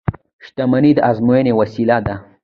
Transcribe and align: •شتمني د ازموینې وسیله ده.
•شتمني 0.45 0.91
د 0.97 0.99
ازموینې 1.09 1.53
وسیله 1.59 1.97
ده. 2.05 2.15